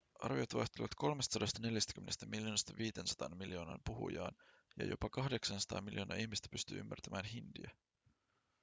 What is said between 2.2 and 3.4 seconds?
miljoonasta 500